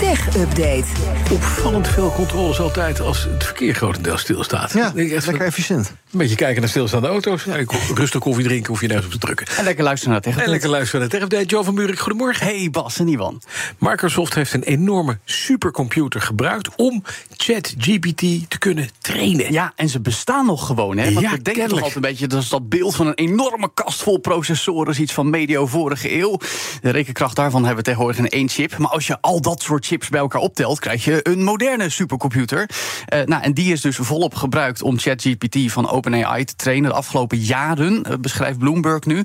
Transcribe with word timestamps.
Tech 0.00 0.36
Update. 0.36 0.84
Opvallend 1.32 1.88
veel 1.88 2.12
controles 2.12 2.60
altijd 2.60 3.00
als 3.00 3.24
het 3.24 3.44
verkeer 3.44 3.74
grotendeels 3.74 4.20
stilstaat. 4.20 4.72
Ja, 4.72 4.88
Ik 4.88 4.94
denk 4.94 5.10
echt 5.10 5.26
lekker 5.26 5.36
van- 5.36 5.46
efficiënt. 5.46 5.88
Een 6.12 6.18
beetje 6.18 6.34
kijken 6.36 6.60
naar 6.60 6.70
stilstaande 6.70 7.08
auto's. 7.08 7.44
Ja, 7.44 7.54
ik- 7.56 7.72
rustig 7.94 8.20
koffie 8.20 8.44
drinken, 8.44 8.68
hoef 8.68 8.80
je 8.80 8.86
nergens 8.86 9.06
op 9.06 9.12
te 9.12 9.18
drukken. 9.18 9.46
En 9.56 9.64
lekker 9.64 9.84
luisteren 9.84 10.12
naar 10.12 10.22
tegen. 10.22 10.42
En 10.42 10.50
lekker 10.50 10.68
luisteren 10.68 11.00
naar 11.00 11.08
de 11.08 11.14
Tech 11.16 11.24
Update. 11.24 11.44
Joe 11.44 11.64
van 11.64 11.74
Buurik, 11.74 11.98
goedemorgen. 11.98 12.46
Hey 12.46 12.68
Bas 12.70 12.98
en 12.98 13.08
Iwan. 13.08 13.42
Microsoft 13.78 14.34
heeft 14.34 14.52
een 14.54 14.62
enorme 14.62 15.18
supercomputer 15.24 16.20
gebruikt... 16.20 16.68
om 16.76 17.02
ChatGPT 17.36 18.18
te 18.50 18.58
kunnen 18.58 18.88
trainen. 18.98 19.52
Ja, 19.52 19.72
en 19.76 19.88
ze 19.88 20.00
bestaan 20.00 20.46
nog 20.46 20.66
gewoon, 20.66 20.96
hè? 20.98 21.12
Want 21.12 21.26
Ja, 21.26 21.30
we 21.32 21.42
denken 21.42 21.68
toch 21.68 21.72
altijd 21.78 21.94
een 21.94 22.00
beetje... 22.00 22.26
dat 22.26 22.42
is 22.42 22.48
dat 22.48 22.68
beeld 22.68 22.94
van 22.96 23.06
een 23.06 23.14
enorme 23.14 23.70
kast 23.74 24.02
vol 24.02 24.18
processoren... 24.18 24.92
is 24.92 24.98
iets 25.00 25.12
van 25.12 25.30
medio 25.30 25.66
vorige 25.66 26.18
eeuw. 26.18 26.38
De 26.82 26.90
rekenkracht 26.90 27.36
daarvan 27.36 27.60
hebben 27.64 27.78
we 27.84 27.90
tegenwoordig 27.90 28.18
in 28.18 28.28
één 28.28 28.48
chip. 28.48 28.76
Maar 28.78 28.90
als 28.90 29.06
je 29.06 29.18
al 29.20 29.40
dat 29.40 29.62
soort 29.62 29.86
chips 29.90 30.08
bij 30.08 30.20
elkaar 30.20 30.40
optelt... 30.40 30.78
krijg 30.78 31.04
je 31.04 31.20
een 31.22 31.42
moderne 31.44 31.88
supercomputer. 31.90 32.68
Eh, 33.06 33.22
nou, 33.24 33.42
en 33.42 33.54
die 33.54 33.72
is 33.72 33.80
dus 33.80 33.96
volop 33.96 34.34
gebruikt 34.34 34.82
om 34.82 34.98
ChatGPT 34.98 35.72
van 35.72 35.90
OpenAI 35.90 36.44
te 36.44 36.54
trainen... 36.56 36.90
de 36.90 36.96
afgelopen 36.96 37.38
jaren, 37.38 38.02
eh, 38.02 38.14
beschrijft 38.20 38.58
Bloomberg 38.58 39.04
nu. 39.04 39.24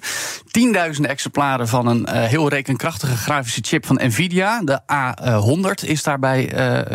Tienduizenden 0.52 1.11
exemplaren 1.11 1.67
van 1.67 1.88
een 1.88 2.05
eh, 2.05 2.23
heel 2.23 2.49
rekenkrachtige 2.49 3.16
grafische 3.17 3.61
chip 3.63 3.85
van 3.85 3.99
Nvidia. 4.03 4.61
De 4.63 4.80
A100 4.81 5.88
is 5.89 6.03
daarbij 6.03 6.44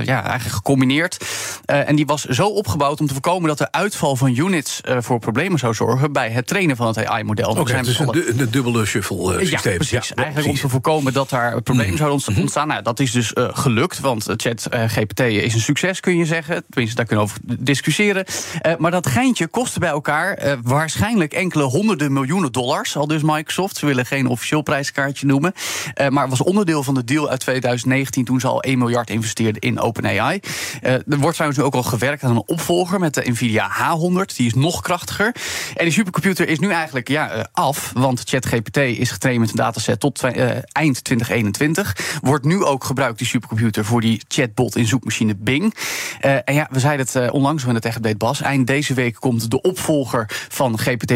ja, 0.05 0.23
eigenlijk 0.23 0.43
gecombineerd. 0.55 1.25
En 1.65 1.97
die 1.97 2.07
was 2.07 2.25
zo 2.25 2.47
opgebouwd 2.47 3.01
om 3.01 3.07
te 3.07 3.13
voorkomen 3.13 3.49
dat 3.49 3.59
de 3.59 3.73
uitval 3.73 4.17
van 4.17 4.37
units 4.37 4.81
voor 4.99 5.19
problemen 5.19 5.59
zou 5.59 5.75
zorgen 5.75 6.13
bij 6.13 6.31
het 6.31 6.47
trainen 6.47 6.77
van 6.77 6.87
het 6.87 7.05
AI-model. 7.07 7.51
Oké, 7.51 7.83
dus 7.83 7.99
een, 7.99 8.07
du- 8.07 8.35
een 8.39 8.51
dubbele 8.51 8.85
shuffle 8.87 9.33
ja, 9.33 9.47
systeem. 9.47 9.75
precies. 9.77 10.13
Eigenlijk 10.15 10.49
om 10.49 10.55
te 10.55 10.69
voorkomen 10.69 11.13
dat 11.13 11.31
daar 11.31 11.63
problemen 11.63 11.87
Mhm. 11.89 11.97
zouden 11.97 12.13
ontsta- 12.27 12.41
ontstaan. 12.41 12.69
Nou, 12.69 12.83
dat 12.83 13.01
is 13.01 13.11
dus 13.13 13.33
gelukt, 13.61 14.01
want 14.01 14.29
eh, 14.29 14.35
chat 14.37 14.67
eh, 14.67 14.85
GPT 14.85 15.21
is 15.21 15.55
een 15.55 15.61
succes, 15.61 16.01
kun 16.01 16.17
je 16.17 16.25
zeggen. 16.25 16.65
Tenminste, 16.69 16.97
daar 16.97 17.07
kunnen 17.07 17.25
over 17.25 17.39
discussiëren. 17.43 18.25
Eh, 18.61 18.73
maar 18.79 18.91
dat 18.91 19.07
geintje 19.07 19.47
kostte 19.47 19.79
bij 19.79 19.89
elkaar 19.89 20.59
waarschijnlijk 20.63 21.33
enkele 21.33 21.63
honderden 21.63 22.13
miljoenen 22.13 22.53
dollars. 22.53 22.97
Al 22.97 23.07
dus 23.07 23.23
Microsoft. 23.23 23.77
Ze 23.77 23.87
willen 23.87 24.07
geen 24.07 24.27
officieel 24.27 24.63
prijskaartje 24.63 25.27
noemen. 25.27 25.53
Maar 26.09 26.29
was 26.29 26.43
onderdeel 26.43 26.83
van 26.83 26.95
de 26.95 27.05
deal 27.05 27.29
uit 27.31 27.41
2019 27.41 28.25
toen 28.25 28.41
ze 28.41 28.47
al 28.47 28.63
1 28.63 28.79
miljard 28.79 29.11
investeerden 29.11 29.61
in 29.61 29.81
OpenAI. 29.81 30.41
Er 30.81 31.03
wordt 31.07 31.35
trouwens 31.35 31.61
nu 31.61 31.63
ook 31.67 31.75
al 31.75 31.83
gewerkt 31.83 32.23
aan 32.23 32.31
een 32.31 32.43
opvolger 32.47 32.99
met 32.99 33.15
de 33.15 33.31
Nvidia 33.31 33.71
H100. 33.71 34.37
Die 34.37 34.47
is 34.47 34.55
nog 34.55 34.81
krachtiger. 34.81 35.35
En 35.75 35.85
die 35.85 35.93
supercomputer 35.93 36.49
is 36.49 36.59
nu 36.59 36.71
eigenlijk 36.71 37.09
ja, 37.09 37.49
af, 37.53 37.93
want 37.95 38.23
ChatGPT 38.25 38.77
is 38.77 39.11
getraind 39.11 39.41
met 39.41 39.51
een 39.51 39.57
dataset 39.57 40.01
tot 40.01 40.23
eind 40.73 41.05
2021. 41.05 42.19
Wordt 42.23 42.45
nu 42.45 42.65
ook 42.65 42.85
gebruikt, 42.85 43.19
die 43.19 43.27
supercomputer, 43.27 43.50
voor 43.59 44.01
die 44.01 44.23
chatbot 44.29 44.77
in 44.77 44.87
zoekmachine 44.87 45.35
Bing. 45.37 45.75
Eh, 46.21 46.35
en 46.45 46.55
ja, 46.55 46.69
we 46.71 46.81
zeiden 46.81 47.07
het 47.07 47.15
eh, 47.17 47.33
onlangs 47.33 47.65
in 47.65 47.75
de 47.75 47.81
Tech 47.81 47.97
Update 47.97 48.17
Bas. 48.17 48.41
Eind 48.41 48.67
deze 48.67 48.95
week 48.95 49.17
komt 49.19 49.51
de 49.51 49.61
opvolger 49.61 50.27
van 50.49 50.79
GPT 50.79 51.13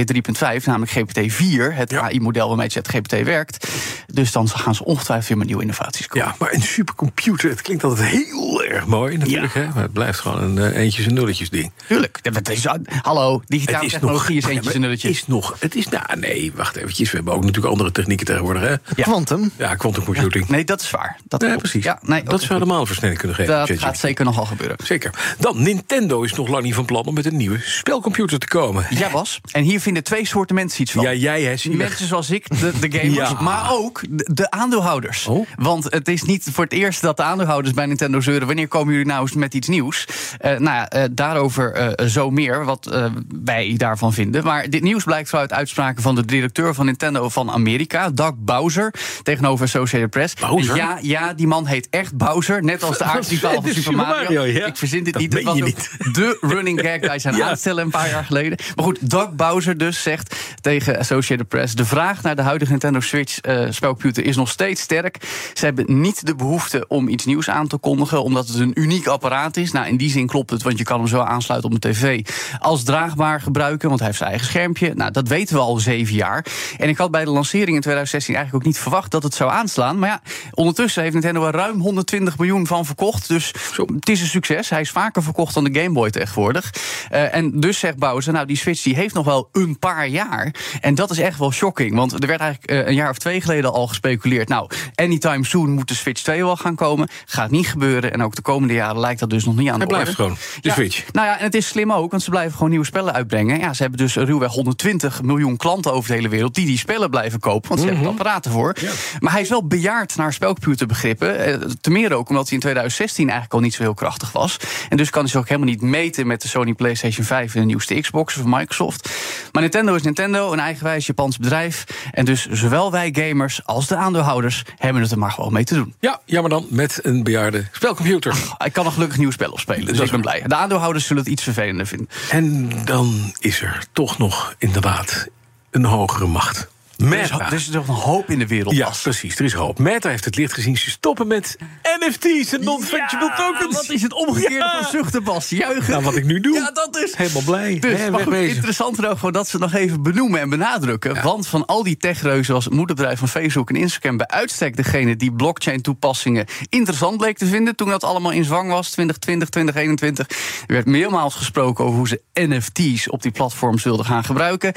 3.5, 0.60 0.64
namelijk 0.64 0.90
GPT 0.90 1.32
4, 1.32 1.74
het 1.74 1.92
AI-model 1.94 2.48
waarmee 2.48 2.68
ChatGPT 2.68 3.22
werkt. 3.22 3.68
Dus 4.12 4.32
dan 4.32 4.48
gaan 4.48 4.74
ze 4.74 4.84
ongetwijfeld 4.84 5.28
weer 5.28 5.36
met 5.38 5.46
nieuwe 5.46 5.62
innovaties 5.62 6.06
komen. 6.06 6.28
Ja, 6.28 6.34
maar 6.38 6.52
een 6.52 6.62
supercomputer, 6.62 7.50
het 7.50 7.62
klinkt 7.62 7.84
altijd 7.84 8.08
heel 8.08 8.64
erg 8.64 8.86
mooi 8.86 9.16
natuurlijk. 9.16 9.54
Hè? 9.54 9.66
Maar 9.66 9.82
het 9.82 9.92
blijft 9.92 10.18
gewoon 10.18 10.42
een 10.42 10.72
eh, 10.72 10.80
eentjes 10.82 11.06
en 11.06 11.14
nulletjes 11.14 11.50
ding. 11.50 11.72
Tuurlijk. 11.88 12.18
Het 12.22 12.48
is, 12.48 12.66
hallo, 13.02 13.42
digitale 13.46 13.76
Het 13.76 13.86
is 13.86 13.92
technologie 13.92 14.34
nog, 14.34 14.44
is 14.44 14.50
eentjes 14.50 14.66
Ja, 14.66 14.74
en 14.74 14.80
nulletjes. 14.80 15.10
Het 15.10 15.20
is 15.20 15.26
nog, 15.26 15.56
het 15.58 15.74
is, 15.74 15.88
nou 15.88 16.18
nee, 16.18 16.52
wacht 16.54 16.76
eventjes. 16.76 17.10
We 17.10 17.16
hebben 17.16 17.34
ook 17.34 17.40
natuurlijk 17.44 17.72
andere 17.72 17.92
technieken 17.92 18.26
tegenwoordig, 18.26 18.62
hè? 18.62 18.68
Ja. 18.70 18.78
Quantum. 19.02 19.50
Ja, 19.56 19.74
quantum 19.74 20.04
computing. 20.04 20.48
Nee, 20.48 20.64
dat 20.64 20.80
is 20.80 20.90
waar. 20.90 21.16
Dat 21.28 21.40
Ja, 21.40 21.46
klopt. 21.46 21.62
precies. 21.62 21.84
Ja, 21.84 21.98
nee, 22.14 22.22
dat 22.30 22.40
zou 22.40 22.52
helemaal 22.52 22.86
versnelling 22.86 23.18
kunnen 23.18 23.36
geven. 23.36 23.66
Dat 23.66 23.78
gaat 23.78 23.98
zeker 23.98 24.24
nogal 24.24 24.44
gebeuren. 24.44 24.76
Zeker. 24.84 25.34
Dan, 25.38 25.62
Nintendo 25.62 26.22
is 26.22 26.34
nog 26.34 26.48
lang 26.48 26.64
niet 26.64 26.74
van 26.74 26.84
plan 26.84 27.04
om 27.04 27.14
met 27.14 27.26
een 27.26 27.36
nieuwe 27.36 27.58
spelcomputer 27.60 28.38
te 28.38 28.48
komen. 28.48 28.86
Ja, 28.90 29.10
Bas. 29.10 29.40
En 29.50 29.62
hier 29.62 29.80
vinden 29.80 30.04
twee 30.04 30.26
soorten 30.26 30.54
mensen 30.54 30.82
iets 30.82 30.92
van. 30.92 31.02
Ja, 31.02 31.12
jij 31.12 31.42
hè. 31.42 31.70
Mensen 31.70 32.06
zoals 32.06 32.30
ik, 32.30 32.60
de, 32.60 32.72
de 32.80 32.98
gamers, 32.98 33.30
Ja. 33.34 33.40
maar 33.40 33.72
ook 33.72 34.02
de, 34.10 34.30
de 34.34 34.50
aandeelhouders. 34.50 35.26
Oh. 35.26 35.46
Want 35.56 35.84
het 35.84 36.08
is 36.08 36.22
niet 36.22 36.48
voor 36.52 36.64
het 36.64 36.72
eerst 36.72 37.00
dat 37.00 37.16
de 37.16 37.22
aandeelhouders 37.22 37.74
bij 37.74 37.86
Nintendo 37.86 38.20
zeuren... 38.20 38.46
wanneer 38.46 38.68
komen 38.68 38.92
jullie 38.92 39.08
nou 39.08 39.20
eens 39.20 39.34
met 39.34 39.54
iets 39.54 39.68
nieuws? 39.68 40.06
Eh, 40.38 40.50
nou 40.50 40.62
ja, 40.62 40.88
eh, 40.88 41.04
daarover 41.10 41.72
eh, 41.72 42.06
zo 42.06 42.30
meer, 42.30 42.64
wat 42.64 43.12
wij 43.44 43.74
daarvan 43.76 44.12
vinden. 44.12 44.44
Maar 44.44 44.70
dit 44.70 44.82
nieuws 44.82 45.04
blijkt 45.04 45.28
zo 45.28 45.36
uit 45.36 45.52
uitspraken 45.52 46.02
van 46.02 46.14
de 46.14 46.24
directeur 46.24 46.74
van 46.74 46.86
Nintendo 46.86 47.28
van 47.28 47.50
Amerika... 47.50 48.10
Doug 48.10 48.32
Bowser, 48.36 48.94
tegenover 49.22 49.64
Associated 49.64 50.10
Press. 50.10 50.34
Bowser? 50.34 50.76
Ja, 50.76 50.98
ja, 51.02 51.34
die 51.34 51.46
man 51.46 51.66
heet 51.66 51.88
echt 51.90 52.03
Bowser, 52.14 52.62
net 52.64 52.82
als 52.82 52.98
de 52.98 53.04
aardrivaal 53.14 53.62
van 53.62 53.72
Super 53.72 53.92
Mario. 53.92 54.14
Mario, 54.22 54.42
ja. 54.44 54.66
Ik 54.66 54.76
verzin 54.76 55.04
dit 55.04 55.12
Dat 55.12 55.22
niet, 55.22 55.32
meen 55.32 55.44
was 55.44 55.60
niet. 55.60 55.90
de 56.12 56.38
running 56.40 56.80
gag 56.80 57.00
bij 57.00 57.18
zijn 57.18 57.36
Ja. 57.44 57.48
aanstellen 57.48 57.84
een 57.84 57.90
paar 57.90 58.08
jaar 58.08 58.24
geleden. 58.24 58.58
Maar 58.76 58.84
goed, 58.84 59.10
Doug 59.10 59.32
Bowser 59.32 59.78
dus 59.78 60.02
zegt 60.02 60.36
tegen 60.60 60.98
Associated 60.98 61.48
Press... 61.48 61.74
de 61.74 61.84
vraag 61.84 62.22
naar 62.22 62.36
de 62.36 62.42
huidige 62.42 62.70
Nintendo 62.70 63.00
Switch 63.00 63.40
eh, 63.40 63.66
spelcomputer 63.70 64.24
is 64.24 64.36
nog 64.36 64.48
steeds 64.48 64.80
sterk. 64.80 65.18
Ze 65.54 65.64
hebben 65.64 66.00
niet 66.00 66.26
de 66.26 66.34
behoefte 66.34 66.84
om 66.88 67.08
iets 67.08 67.24
nieuws 67.24 67.50
aan 67.50 67.66
te 67.66 67.76
kondigen... 67.76 68.22
omdat 68.22 68.48
het 68.48 68.58
een 68.58 68.72
uniek 68.74 69.06
apparaat 69.06 69.56
is. 69.56 69.72
Nou, 69.72 69.86
in 69.86 69.96
die 69.96 70.10
zin 70.10 70.26
klopt 70.26 70.50
het, 70.50 70.62
want 70.62 70.78
je 70.78 70.84
kan 70.84 70.98
hem 70.98 71.08
zo 71.08 71.20
aansluiten 71.20 71.70
op 71.70 71.84
een 71.84 71.92
tv... 71.92 72.26
als 72.58 72.82
draagbaar 72.82 73.40
gebruiken, 73.40 73.88
want 73.88 73.98
hij 73.98 74.08
heeft 74.08 74.18
zijn 74.18 74.30
eigen 74.30 74.48
schermpje. 74.48 74.92
Nou, 74.94 75.10
dat 75.10 75.28
weten 75.28 75.54
we 75.54 75.60
al 75.60 75.76
zeven 75.78 76.14
jaar. 76.14 76.46
En 76.78 76.88
ik 76.88 76.96
had 76.98 77.10
bij 77.10 77.24
de 77.24 77.30
lancering 77.30 77.74
in 77.74 77.80
2016 77.80 78.34
eigenlijk 78.34 78.64
ook 78.64 78.72
niet 78.72 78.80
verwacht... 78.82 79.10
dat 79.10 79.22
het 79.22 79.34
zou 79.34 79.50
aanslaan. 79.50 79.98
Maar 79.98 80.08
ja, 80.08 80.20
ondertussen 80.50 81.02
heeft 81.02 81.14
Nintendo 81.14 81.50
ruim 81.50 81.80
120 81.94 82.38
miljoen 82.38 82.66
van 82.66 82.84
verkocht. 82.84 83.28
Dus 83.28 83.54
het 83.94 84.08
is 84.08 84.20
een 84.20 84.26
succes. 84.26 84.70
Hij 84.70 84.80
is 84.80 84.90
vaker 84.90 85.22
verkocht 85.22 85.54
dan 85.54 85.64
de 85.64 85.80
Game 85.80 85.92
Boy 85.92 86.10
tegenwoordig. 86.10 86.74
Eh, 87.10 87.34
en 87.34 87.60
dus 87.60 87.78
zegt 87.78 87.96
Bowser, 87.96 88.32
nou 88.32 88.46
die 88.46 88.56
Switch 88.56 88.82
die 88.82 88.94
heeft 88.94 89.14
nog 89.14 89.24
wel 89.24 89.48
een 89.52 89.78
paar 89.78 90.08
jaar. 90.08 90.54
En 90.80 90.94
dat 90.94 91.10
is 91.10 91.18
echt 91.18 91.38
wel 91.38 91.52
shocking. 91.52 91.94
Want 91.94 92.12
er 92.12 92.26
werd 92.26 92.40
eigenlijk 92.40 92.70
eh, 92.70 92.86
een 92.86 92.94
jaar 92.94 93.10
of 93.10 93.18
twee 93.18 93.40
geleden 93.40 93.72
al 93.72 93.86
gespeculeerd. 93.86 94.48
Nou, 94.48 94.70
anytime 94.94 95.44
soon 95.44 95.70
moet 95.70 95.88
de 95.88 95.94
Switch 95.94 96.22
2 96.22 96.44
wel 96.44 96.56
gaan 96.56 96.74
komen. 96.74 97.08
Gaat 97.24 97.50
niet 97.50 97.68
gebeuren. 97.68 98.12
En 98.12 98.22
ook 98.22 98.34
de 98.34 98.42
komende 98.42 98.74
jaren 98.74 99.00
lijkt 99.00 99.20
dat 99.20 99.30
dus 99.30 99.44
nog 99.44 99.56
niet 99.56 99.70
aan 99.70 99.78
de 99.78 99.86
orde. 99.86 99.94
blijft 99.94 100.14
gewoon, 100.14 100.36
de 100.60 100.68
Ja, 100.68 100.74
Switch. 100.74 101.12
Nou 101.12 101.26
ja, 101.26 101.38
en 101.38 101.44
het 101.44 101.54
is 101.54 101.66
slim 101.66 101.92
ook, 101.92 102.10
want 102.10 102.22
ze 102.22 102.30
blijven 102.30 102.52
gewoon 102.52 102.70
nieuwe 102.70 102.84
spellen 102.86 103.12
uitbrengen. 103.12 103.58
Ja, 103.58 103.72
ze 103.72 103.82
hebben 103.82 104.00
dus 104.00 104.14
ruwweg 104.14 104.52
120 104.52 105.22
miljoen 105.22 105.56
klanten 105.56 105.92
over 105.92 106.08
de 106.08 106.14
hele 106.14 106.28
wereld... 106.28 106.54
die 106.54 106.66
die 106.66 106.78
spellen 106.78 107.10
blijven 107.10 107.40
kopen, 107.40 107.68
want 107.68 107.80
ze 107.80 107.86
hebben 107.86 108.04
er 108.04 108.10
apparaten 108.10 108.50
voor. 108.50 108.74
Maar 109.18 109.32
hij 109.32 109.40
is 109.40 109.48
wel 109.48 109.66
bejaard 109.66 110.16
naar 110.16 110.32
spelcomputerbegrippen. 110.32 111.60
Ten 111.84 111.92
meer 111.92 112.12
ook 112.12 112.28
omdat 112.28 112.44
hij 112.44 112.54
in 112.54 112.60
2016 112.60 113.24
eigenlijk 113.24 113.54
al 113.54 113.60
niet 113.60 113.74
zo 113.74 113.82
heel 113.82 113.94
krachtig 113.94 114.32
was. 114.32 114.56
En 114.88 114.96
dus 114.96 115.10
kan 115.10 115.20
hij 115.22 115.30
zich 115.30 115.40
ook 115.40 115.48
helemaal 115.48 115.68
niet 115.68 115.80
meten 115.80 116.26
met 116.26 116.42
de 116.42 116.48
Sony 116.48 116.72
PlayStation 116.72 117.26
5... 117.26 117.54
en 117.54 117.60
de 117.60 117.66
nieuwste 117.66 118.00
Xbox 118.00 118.34
van 118.34 118.48
Microsoft. 118.48 119.10
Maar 119.52 119.62
Nintendo 119.62 119.94
is 119.94 120.02
Nintendo, 120.02 120.52
een 120.52 120.58
eigenwijs 120.58 121.06
Japans 121.06 121.38
bedrijf. 121.38 121.84
En 122.12 122.24
dus 122.24 122.46
zowel 122.50 122.90
wij 122.90 123.14
gamers 123.18 123.64
als 123.64 123.86
de 123.86 123.96
aandeelhouders... 123.96 124.62
hebben 124.78 125.02
het 125.02 125.10
er 125.10 125.18
maar 125.18 125.30
gewoon 125.30 125.52
mee 125.52 125.64
te 125.64 125.74
doen. 125.74 125.94
Ja, 126.00 126.20
jammer 126.24 126.50
dan, 126.50 126.66
met 126.68 126.98
een 127.02 127.22
bejaarde 127.22 127.66
spelcomputer. 127.72 128.34
Ik 128.64 128.72
kan 128.72 128.86
er 128.86 128.92
gelukkig 128.92 129.16
nieuwe 129.16 129.32
spellen 129.32 129.52
op 129.52 129.60
spelen, 129.60 129.86
dus 129.86 129.96
Dat 129.96 130.06
ik 130.06 130.12
ben 130.12 130.20
blij. 130.20 130.42
De 130.46 130.54
aandeelhouders 130.54 131.06
zullen 131.06 131.22
het 131.22 131.32
iets 131.32 131.42
vervelender 131.42 131.86
vinden. 131.86 132.08
En 132.30 132.70
dan 132.84 133.34
is 133.38 133.62
er 133.62 133.84
toch 133.92 134.18
nog 134.18 134.54
inderdaad 134.58 135.28
een 135.70 135.84
hogere 135.84 136.26
macht. 136.26 136.72
Er 136.98 137.04
is, 137.04 137.30
Meta. 137.30 137.46
er 137.46 137.52
is 137.52 137.68
toch 137.68 137.88
een 137.88 137.94
hoop 137.94 138.30
in 138.30 138.38
de 138.38 138.46
wereld. 138.46 138.74
Ja, 138.74 138.90
precies. 139.02 139.38
Er 139.38 139.44
is 139.44 139.52
hoop. 139.52 139.78
Meta 139.78 140.08
heeft 140.08 140.24
het 140.24 140.36
licht 140.36 140.52
gezien. 140.52 140.76
Ze 140.76 140.90
stoppen 140.90 141.26
met 141.26 141.56
NFT's 142.00 142.52
en 142.52 142.64
non-fungible 142.64 143.26
Ja, 143.28 143.36
tokens. 143.36 143.74
Wat 143.76 143.90
is 143.90 144.02
het 144.02 144.12
omgekeerde 144.12 144.54
Ja. 144.54 144.78
van 144.82 144.90
zuchten, 144.90 145.24
Bas? 145.24 145.48
Juichen. 145.48 145.90
Nou, 145.90 146.02
wat 146.04 146.16
ik 146.16 146.24
nu 146.24 146.40
doe. 146.40 146.54
Ja, 146.54 146.70
dat 146.70 146.96
is. 147.04 147.14
Helemaal 147.16 147.42
blij. 147.42 147.78
Dus, 147.78 147.98
Hè, 148.00 148.10
maar 148.10 148.20
goed, 148.20 148.34
interessant 148.34 149.06
ook 149.06 149.14
gewoon 149.16 149.32
dat 149.32 149.48
ze 149.48 149.56
het 149.56 149.72
nog 149.72 149.80
even 149.80 150.02
benoemen 150.02 150.40
en 150.40 150.48
benadrukken. 150.48 151.22
Want 151.22 151.46
van 151.46 151.66
al 151.66 151.82
die 151.82 151.96
techreuzen 151.96 152.54
als 152.54 152.64
het 152.64 152.74
moederbedrijf 152.74 153.18
van 153.18 153.28
Facebook 153.28 153.68
en 153.70 153.76
Instagram... 153.76 154.16
bij 154.16 154.26
uitstek 154.26 154.76
degene 154.76 155.16
die 155.16 155.32
blockchain-toepassingen 155.32 156.46
interessant 156.68 157.16
bleek 157.16 157.38
te 157.38 157.46
vinden... 157.46 157.76
toen 157.76 157.88
dat 157.88 158.04
allemaal 158.04 158.30
in 158.32 158.44
zwang 158.44 158.70
was, 158.70 158.90
2020, 158.90 159.48
2021. 159.48 160.28
Er 160.66 160.74
werd 160.74 160.86
meermaals 160.86 161.34
gesproken 161.34 161.84
over 161.84 161.96
hoe 161.98 162.08
ze 162.08 162.22
NFT's 162.34 163.10
op 163.10 163.22
die 163.22 163.30
platforms 163.32 163.82
wilden 163.84 164.06
gaan 164.06 164.24
gebruiken. 164.24 164.72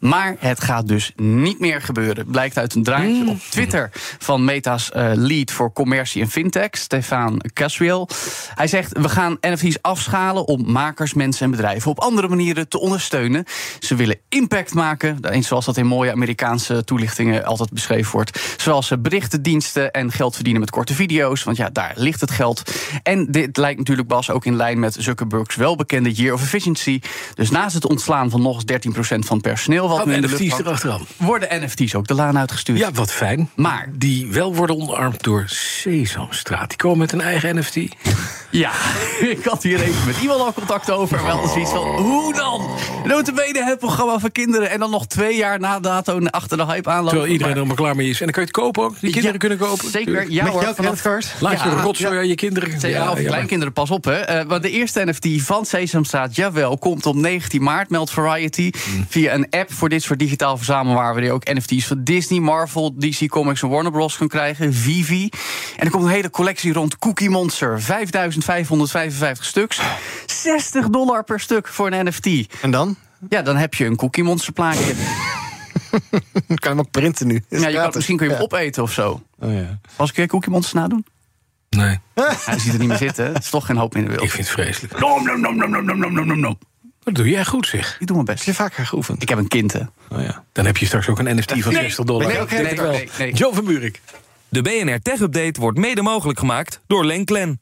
Maar 0.00 0.36
het 0.38 0.60
gaat 0.60 0.88
dus 0.88 1.12
niet 1.16 1.60
meer 1.60 1.71
meer 1.72 1.82
gebeuren. 1.82 2.26
Blijkt 2.26 2.58
uit 2.58 2.74
een 2.74 2.82
draadje 2.82 3.28
op 3.28 3.38
Twitter 3.50 3.90
van 4.18 4.44
Meta's 4.44 4.90
eh, 4.90 5.10
lead 5.14 5.50
voor 5.50 5.72
commercie 5.72 6.22
en 6.22 6.30
fintech, 6.30 6.70
Stefan 6.70 7.42
Casriel. 7.52 8.08
Hij 8.54 8.66
zegt: 8.66 8.98
We 8.98 9.08
gaan 9.08 9.36
NFT's 9.40 9.78
afschalen 9.80 10.46
om 10.46 10.72
makers, 10.72 11.14
mensen 11.14 11.44
en 11.44 11.50
bedrijven 11.50 11.90
op 11.90 12.00
andere 12.00 12.28
manieren 12.28 12.68
te 12.68 12.80
ondersteunen. 12.80 13.44
Ze 13.78 13.94
willen 13.94 14.18
impact 14.28 14.74
maken, 14.74 15.30
eens 15.30 15.48
zoals 15.48 15.64
dat 15.64 15.76
in 15.76 15.86
mooie 15.86 16.12
Amerikaanse 16.12 16.84
toelichtingen 16.84 17.44
altijd 17.44 17.70
beschreven 17.70 18.12
wordt. 18.12 18.54
Zoals 18.56 18.86
ze 18.86 18.98
berichtendiensten 18.98 19.90
en 19.90 20.12
geld 20.12 20.34
verdienen 20.34 20.60
met 20.60 20.70
korte 20.70 20.94
video's. 20.94 21.42
Want 21.42 21.56
ja, 21.56 21.70
daar 21.70 21.92
ligt 21.96 22.20
het 22.20 22.30
geld. 22.30 22.62
En 23.02 23.26
dit 23.30 23.56
lijkt 23.56 23.78
natuurlijk, 23.78 24.08
Bas, 24.08 24.30
ook 24.30 24.44
in 24.44 24.56
lijn 24.56 24.78
met 24.78 24.96
Zuckerberg's 24.98 25.56
welbekende 25.56 26.12
Year 26.12 26.34
of 26.34 26.42
Efficiency. 26.42 27.00
Dus 27.34 27.50
naast 27.50 27.74
het 27.74 27.86
ontslaan 27.86 28.30
van 28.30 28.42
nog 28.42 28.62
eens 28.62 28.86
13% 29.16 29.18
van 29.18 29.40
personeel. 29.40 29.88
Wat 29.88 30.06
in 30.06 30.20
de 30.20 30.26
NFT's 30.26 30.40
lucht 30.40 30.50
hangt, 30.50 30.66
erachteraan. 30.66 31.06
Worden 31.16 31.51
NFT's 31.60 31.94
ook 31.94 32.06
de 32.06 32.14
laan 32.14 32.38
uitgestuurd? 32.38 32.78
Ja, 32.78 32.92
wat 32.92 33.12
fijn. 33.12 33.50
Maar- 33.54 33.88
Die 33.92 34.26
wel 34.26 34.54
worden 34.54 34.76
onderarmd 34.76 35.22
door 35.22 35.44
Sesamstraat. 35.46 36.68
Die 36.68 36.78
komen 36.78 36.98
met 36.98 37.12
een 37.12 37.20
eigen 37.20 37.56
NFT. 37.58 37.76
Ja, 38.52 38.70
ik 39.36 39.44
had 39.44 39.62
hier 39.62 39.80
even 39.82 40.06
met 40.06 40.16
iemand 40.22 40.40
al 40.40 40.52
contact 40.52 40.90
over. 40.90 41.24
Wel 41.24 41.48
zoiets 41.48 41.70
van, 41.70 41.86
hoe 41.86 42.34
dan? 42.34 42.68
Notabene 43.04 43.64
het 43.64 43.78
programma 43.78 44.18
voor 44.18 44.30
kinderen... 44.30 44.70
en 44.70 44.78
dan 44.80 44.90
nog 44.90 45.06
twee 45.06 45.36
jaar 45.36 45.60
na 45.60 45.80
dato 45.80 46.20
achter 46.26 46.56
de 46.56 46.64
hype 46.64 46.88
aanlopen. 46.88 47.10
Terwijl 47.10 47.32
iedereen 47.32 47.56
er 47.56 47.66
Maar- 47.66 47.76
klaar 47.76 47.96
mee 47.96 48.08
is. 48.08 48.18
En 48.20 48.24
dan 48.24 48.34
kan 48.34 48.42
je 48.42 48.48
het 48.48 48.58
kopen 48.58 48.82
ook. 48.82 48.90
Die 49.00 49.10
kinderen 49.10 49.32
Ja, 49.32 49.38
kunnen 49.38 49.58
kopen. 49.58 49.90
Zeker, 49.90 50.30
ja 50.30 50.42
Met 50.44 50.52
hoor. 50.52 50.62
jouw 50.62 50.74
vanaf- 50.74 51.00
creditcard? 51.00 51.40
Laat 51.42 51.62
je 51.62 51.68
Ja, 51.68 51.80
rotzooi 51.82 52.18
aan 52.18 52.28
je 52.28 52.34
kinderen. 52.34 52.70
Zeker, 52.80 52.88
Ja, 52.98 53.10
of 53.10 53.20
ja, 53.20 53.26
kleinkinderen, 53.28 53.72
pas 53.72 53.90
op 53.90 54.04
hè. 54.04 54.12
Eh, 54.18 54.46
maar 54.46 54.60
de 54.60 54.70
eerste 54.70 55.04
NFT 55.04 55.42
van 55.42 55.64
Sesamstraat, 55.66 56.36
jawel, 56.36 56.78
komt 56.78 57.06
op 57.06 57.14
19 57.14 57.62
maart, 57.62 57.90
meldt 57.90 58.10
Variety. 58.10 58.70
Mm. 58.88 59.06
Via 59.08 59.34
een 59.34 59.46
app 59.50 59.72
voor 59.72 59.88
dit 59.88 60.02
soort 60.02 60.18
digitaal 60.18 60.56
verzamelwaren... 60.56 61.14
waar 61.14 61.24
je 61.24 61.32
ook 61.32 61.44
NFT's 61.52 61.86
van 61.86 62.04
Disney, 62.04 62.40
Marvel, 62.40 62.94
DC 62.98 63.28
Comics 63.28 63.62
en 63.62 63.68
Warner 63.68 63.92
Bros. 63.92 64.16
kan 64.16 64.28
krijgen. 64.28 64.74
Vivi. 64.74 65.28
En 65.76 65.84
er 65.84 65.90
komt 65.90 66.04
een 66.04 66.10
hele 66.10 66.30
collectie 66.30 66.72
rond 66.72 66.98
Cookie 66.98 67.30
Monster. 67.30 67.80
555 68.42 69.44
stuks. 69.44 69.80
60 70.26 70.88
dollar 70.88 71.24
per 71.24 71.40
stuk 71.40 71.68
voor 71.68 71.90
een 71.90 72.06
NFT. 72.06 72.26
En 72.62 72.70
dan? 72.70 72.96
Ja, 73.28 73.42
dan 73.42 73.56
heb 73.56 73.74
je 73.74 73.84
een 73.84 73.96
Cookie 73.96 74.24
Monster 74.24 74.52
plaatje. 74.52 74.94
kan 76.46 76.56
je 76.58 76.68
hem 76.68 76.78
ook 76.78 76.90
printen 76.90 77.26
nu. 77.26 77.44
Ja, 77.48 77.68
je 77.68 77.76
kan, 77.76 77.90
misschien 77.94 78.16
kun 78.16 78.26
je 78.26 78.32
hem 78.32 78.42
opeten 78.42 78.82
of 78.82 78.92
zo. 78.92 79.22
Oh, 79.38 79.52
ja. 79.52 79.78
Als 79.96 80.10
ik 80.10 80.16
weer 80.16 80.26
Cookie 80.26 80.50
Monster 80.50 80.76
nadoen? 80.76 81.04
Nee. 81.68 81.98
Hij 82.14 82.58
ziet 82.58 82.72
er 82.72 82.78
niet 82.78 82.88
meer 82.88 82.96
zitten. 82.96 83.26
Het 83.32 83.42
is 83.42 83.50
toch 83.50 83.66
geen 83.66 83.76
hoop 83.76 83.94
meer 83.94 84.02
in 84.02 84.08
de 84.08 84.14
wereld. 84.14 84.28
Ik 84.28 84.44
vind 84.44 84.48
het 84.48 84.56
vreselijk. 84.56 85.00
Nom, 85.00 85.24
nom, 85.24 85.40
nom, 85.40 85.56
nom, 85.56 85.84
nom, 85.84 85.98
nom, 85.98 86.26
nom, 86.26 86.40
nom. 86.40 86.58
Dat 87.02 87.14
doe 87.14 87.28
jij 87.28 87.44
goed, 87.44 87.66
zeg. 87.66 87.96
Ik 88.00 88.06
doe 88.06 88.14
mijn 88.14 88.26
best. 88.26 88.38
Heb 88.44 88.54
je 88.54 88.62
vaker 88.62 88.86
geoefend? 88.86 89.22
Ik 89.22 89.28
heb 89.28 89.38
een 89.38 89.48
kind, 89.48 89.72
hè. 89.72 89.80
Oh, 90.08 90.22
ja. 90.22 90.44
Dan 90.52 90.66
heb 90.66 90.76
je 90.76 90.86
straks 90.86 91.08
ook 91.08 91.18
een 91.18 91.36
NFT 91.36 91.52
van 91.62 91.72
60 91.72 92.04
dollar. 92.04 92.46
Nee, 92.48 92.62
nee, 92.62 93.08
nee. 93.18 93.32
Joe 93.32 93.54
van 93.54 93.64
Buurik. 93.64 94.00
De 94.48 94.62
BNR 94.62 95.00
Tech 95.00 95.20
Update 95.20 95.60
wordt 95.60 95.78
mede 95.78 96.02
mogelijk 96.02 96.38
gemaakt 96.38 96.80
door 96.86 97.04
Lenklen. 97.04 97.61